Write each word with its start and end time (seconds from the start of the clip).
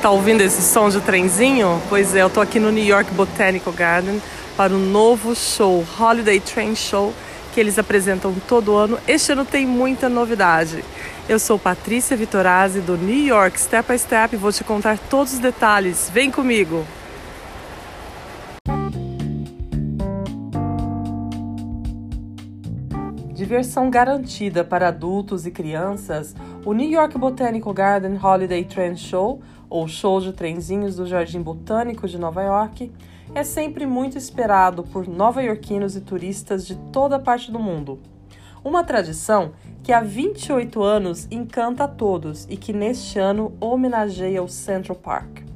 Tá 0.00 0.10
ouvindo 0.10 0.40
esse 0.40 0.62
som 0.62 0.88
de 0.88 1.00
trenzinho? 1.00 1.80
Pois 1.88 2.14
é, 2.14 2.22
eu 2.22 2.30
tô 2.30 2.40
aqui 2.40 2.58
no 2.58 2.70
New 2.70 2.84
York 2.84 3.12
Botanical 3.12 3.72
Garden 3.72 4.20
para 4.56 4.72
o 4.72 4.78
novo 4.78 5.34
show, 5.34 5.84
Holiday 5.98 6.40
Train 6.40 6.74
Show, 6.74 7.12
que 7.52 7.60
eles 7.60 7.78
apresentam 7.78 8.34
todo 8.48 8.76
ano. 8.76 8.98
Este 9.06 9.32
ano 9.32 9.44
tem 9.44 9.66
muita 9.66 10.08
novidade. 10.08 10.82
Eu 11.28 11.38
sou 11.38 11.58
Patrícia 11.58 12.16
Vitorazzi 12.16 12.80
do 12.80 12.96
New 12.96 13.26
York 13.26 13.60
Step 13.60 13.92
by 13.92 13.98
Step 13.98 14.34
e 14.34 14.38
vou 14.38 14.52
te 14.52 14.64
contar 14.64 14.98
todos 14.98 15.34
os 15.34 15.38
detalhes. 15.38 16.10
Vem 16.12 16.30
comigo! 16.30 16.86
Diversão 23.40 23.88
garantida 23.88 24.62
para 24.62 24.88
adultos 24.88 25.46
e 25.46 25.50
crianças, 25.50 26.36
o 26.62 26.74
New 26.74 26.90
York 26.90 27.16
Botanical 27.16 27.72
Garden 27.72 28.18
Holiday 28.22 28.66
Train 28.66 28.94
Show, 28.98 29.40
ou 29.70 29.88
show 29.88 30.20
de 30.20 30.34
trenzinhos 30.34 30.96
do 30.96 31.06
Jardim 31.06 31.40
Botânico 31.40 32.06
de 32.06 32.18
Nova 32.18 32.42
York, 32.42 32.92
é 33.34 33.42
sempre 33.42 33.86
muito 33.86 34.18
esperado 34.18 34.82
por 34.82 35.08
nova-iorquinos 35.08 35.96
e 35.96 36.02
turistas 36.02 36.66
de 36.66 36.76
toda 36.92 37.18
parte 37.18 37.50
do 37.50 37.58
mundo. 37.58 37.98
Uma 38.62 38.84
tradição 38.84 39.52
que 39.82 39.90
há 39.90 40.02
28 40.02 40.82
anos 40.82 41.26
encanta 41.30 41.84
a 41.84 41.88
todos 41.88 42.46
e 42.50 42.58
que 42.58 42.74
neste 42.74 43.18
ano 43.18 43.56
homenageia 43.58 44.42
o 44.42 44.48
Central 44.48 44.98
Park. 44.98 45.49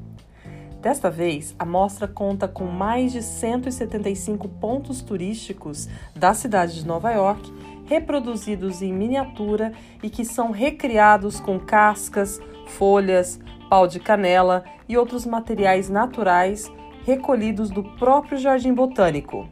Desta 0.84 1.08
vez, 1.08 1.56
a 1.58 1.64
mostra 1.64 2.06
conta 2.06 2.46
com 2.46 2.66
mais 2.66 3.10
de 3.10 3.22
175 3.22 4.46
pontos 4.46 5.00
turísticos 5.00 5.88
da 6.14 6.34
cidade 6.34 6.74
de 6.74 6.86
Nova 6.86 7.10
York 7.10 7.50
reproduzidos 7.86 8.82
em 8.82 8.92
miniatura 8.92 9.72
e 10.02 10.10
que 10.10 10.26
são 10.26 10.50
recriados 10.50 11.40
com 11.40 11.58
cascas, 11.58 12.38
folhas, 12.66 13.41
pau 13.70 13.88
de 13.88 13.98
canela 13.98 14.62
e 14.86 14.94
outros 14.98 15.24
materiais 15.24 15.88
naturais 15.88 16.70
recolhidos 17.06 17.70
do 17.70 17.82
próprio 17.96 18.36
Jardim 18.36 18.74
Botânico. 18.74 19.48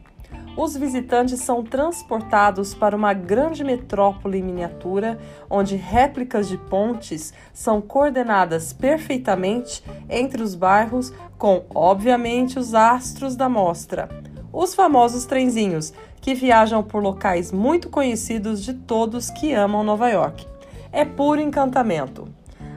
Os 0.55 0.77
visitantes 0.77 1.39
são 1.39 1.63
transportados 1.63 2.75
para 2.75 2.95
uma 2.95 3.11
grande 3.11 3.63
metrópole 3.63 4.37
em 4.37 4.43
miniatura, 4.43 5.17
onde 5.49 5.75
réplicas 5.75 6.47
de 6.47 6.57
pontes 6.57 7.33
são 7.51 7.81
coordenadas 7.81 8.71
perfeitamente 8.71 9.83
entre 10.07 10.43
os 10.43 10.53
bairros, 10.53 11.11
com, 11.39 11.63
obviamente, 11.73 12.59
os 12.59 12.75
astros 12.75 13.35
da 13.35 13.49
mostra, 13.49 14.07
os 14.51 14.75
famosos 14.75 15.25
trenzinhos, 15.25 15.91
que 16.21 16.35
viajam 16.35 16.83
por 16.83 17.01
locais 17.01 17.51
muito 17.51 17.89
conhecidos 17.89 18.63
de 18.63 18.75
todos 18.75 19.31
que 19.31 19.53
amam 19.53 19.83
Nova 19.83 20.07
York. 20.09 20.45
É 20.91 21.03
puro 21.03 21.41
encantamento. 21.41 22.27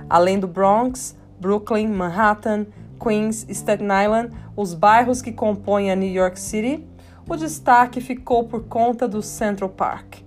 Além 0.08 0.40
do 0.40 0.48
Bronx, 0.48 1.14
Brooklyn, 1.38 1.88
Manhattan, 1.88 2.66
Queens, 2.98 3.46
Staten 3.50 3.88
Island, 4.02 4.34
os 4.56 4.72
bairros 4.72 5.20
que 5.20 5.30
compõem 5.30 5.90
a 5.90 5.94
New 5.94 6.10
York 6.10 6.40
City, 6.40 6.82
o 7.28 7.36
destaque 7.36 8.00
ficou 8.00 8.44
por 8.44 8.64
conta 8.64 9.08
do 9.08 9.20
Central 9.20 9.70
Park. 9.70 10.18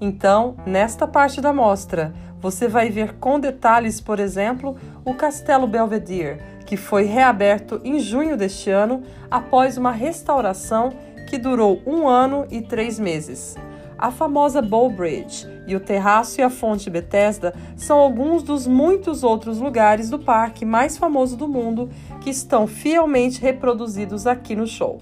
Então, 0.00 0.56
nesta 0.66 1.06
parte 1.06 1.40
da 1.40 1.52
mostra, 1.52 2.12
você 2.40 2.68
vai 2.68 2.90
ver 2.90 3.14
com 3.14 3.40
detalhes, 3.40 4.00
por 4.00 4.20
exemplo, 4.20 4.76
o 5.04 5.14
Castelo 5.14 5.66
Belvedere, 5.66 6.40
que 6.66 6.76
foi 6.76 7.04
reaberto 7.04 7.80
em 7.84 7.98
junho 7.98 8.36
deste 8.36 8.70
ano 8.70 9.02
após 9.30 9.76
uma 9.76 9.90
restauração 9.90 10.90
que 11.28 11.38
durou 11.38 11.82
um 11.86 12.06
ano 12.06 12.46
e 12.50 12.60
três 12.60 12.98
meses. 12.98 13.56
A 13.98 14.12
famosa 14.12 14.62
Bow 14.62 14.88
Bridge 14.88 15.46
e 15.66 15.74
o 15.74 15.80
terraço 15.80 16.40
e 16.40 16.44
a 16.44 16.48
fonte 16.48 16.88
Bethesda 16.88 17.52
são 17.76 17.98
alguns 17.98 18.44
dos 18.44 18.66
muitos 18.66 19.24
outros 19.24 19.58
lugares 19.58 20.08
do 20.08 20.18
parque 20.20 20.64
mais 20.64 20.96
famoso 20.96 21.36
do 21.36 21.48
mundo 21.48 21.90
que 22.20 22.30
estão 22.30 22.66
fielmente 22.66 23.40
reproduzidos 23.40 24.26
aqui 24.26 24.54
no 24.54 24.66
show. 24.66 25.00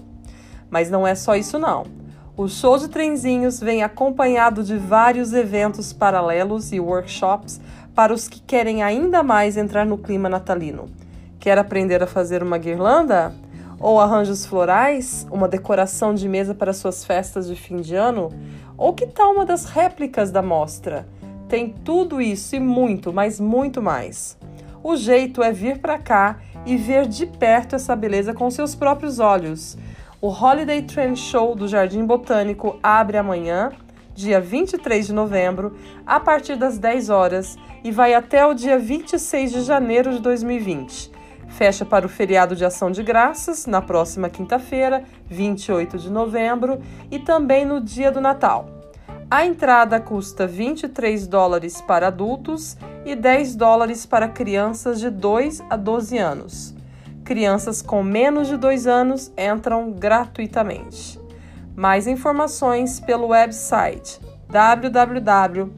Mas 0.69 0.89
não 0.89 1.07
é 1.07 1.15
só 1.15 1.35
isso 1.35 1.57
não. 1.57 1.85
O 2.35 2.47
show 2.47 2.77
de 2.77 2.87
trenzinhos 2.87 3.59
vem 3.59 3.83
acompanhado 3.83 4.63
de 4.63 4.77
vários 4.77 5.33
eventos 5.33 5.91
paralelos 5.91 6.71
e 6.71 6.79
workshops 6.79 7.59
para 7.95 8.13
os 8.13 8.27
que 8.27 8.39
querem 8.39 8.83
ainda 8.83 9.23
mais 9.23 9.57
entrar 9.57 9.85
no 9.85 9.97
clima 9.97 10.29
natalino. 10.29 10.85
Quer 11.39 11.57
aprender 11.57 12.03
a 12.03 12.07
fazer 12.07 12.43
uma 12.43 12.57
guirlanda? 12.57 13.33
ou 13.79 13.99
arranjos 13.99 14.45
florais, 14.45 15.27
uma 15.31 15.47
decoração 15.47 16.13
de 16.13 16.27
mesa 16.27 16.55
para 16.55 16.73
suas 16.73 17.05
festas 17.05 17.47
de 17.47 17.55
fim 17.55 17.77
de 17.77 17.95
ano? 17.95 18.29
Ou 18.77 18.93
que 18.93 19.05
tal 19.05 19.33
uma 19.33 19.45
das 19.45 19.65
réplicas 19.65 20.31
da 20.31 20.41
mostra? 20.41 21.07
Tem 21.47 21.69
tudo 21.69 22.21
isso 22.21 22.55
e 22.55 22.59
muito, 22.59 23.13
mas 23.13 23.39
muito 23.39 23.81
mais. 23.81 24.37
O 24.83 24.95
jeito 24.95 25.43
é 25.43 25.51
vir 25.51 25.79
para 25.79 25.97
cá 25.97 26.39
e 26.65 26.75
ver 26.75 27.07
de 27.07 27.25
perto 27.25 27.75
essa 27.75 27.95
beleza 27.95 28.33
com 28.33 28.49
seus 28.49 28.75
próprios 28.75 29.19
olhos. 29.19 29.77
O 30.19 30.29
Holiday 30.29 30.81
Train 30.81 31.15
Show 31.15 31.53
do 31.53 31.67
Jardim 31.67 32.03
Botânico 32.03 32.79
abre 32.81 33.17
amanhã, 33.17 33.71
dia 34.15 34.41
23 34.41 35.05
de 35.05 35.13
novembro, 35.13 35.77
a 36.07 36.19
partir 36.19 36.55
das 36.55 36.79
10 36.79 37.11
horas 37.11 37.55
e 37.83 37.91
vai 37.91 38.15
até 38.15 38.43
o 38.43 38.55
dia 38.55 38.79
26 38.79 39.51
de 39.51 39.61
janeiro 39.61 40.11
de 40.11 40.19
2020. 40.19 41.11
Fecha 41.49 41.85
para 41.85 42.07
o 42.07 42.09
feriado 42.09 42.55
de 42.55 42.65
Ação 42.65 42.89
de 42.89 43.03
Graças, 43.03 43.67
na 43.67 43.79
próxima 43.79 44.27
quinta-feira, 44.27 45.03
28 45.27 45.99
de 45.99 46.09
novembro, 46.09 46.79
e 47.11 47.19
também 47.19 47.63
no 47.63 47.79
dia 47.79 48.11
do 48.11 48.19
Natal. 48.19 48.67
A 49.29 49.45
entrada 49.45 49.99
custa 49.99 50.47
23 50.47 51.27
dólares 51.27 51.79
para 51.79 52.07
adultos 52.07 52.75
e 53.05 53.15
10 53.15 53.55
dólares 53.55 54.03
para 54.03 54.27
crianças 54.27 54.99
de 54.99 55.11
2 55.11 55.61
a 55.69 55.75
12 55.75 56.17
anos. 56.17 56.76
Crianças 57.27 57.81
com 57.81 58.01
menos 58.01 58.47
de 58.47 58.55
2 58.55 58.87
anos 58.87 59.33
entram 59.37 59.91
gratuitamente. 59.91 61.19
Mais 61.75 62.07
informações 62.07 63.01
pelo 63.01 63.27
website 63.27 64.21
www.nybg.org. 64.47 65.69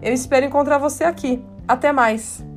Eu 0.00 0.12
espero 0.12 0.46
encontrar 0.46 0.78
você 0.78 1.02
aqui. 1.02 1.42
Até 1.66 1.90
mais! 1.90 2.53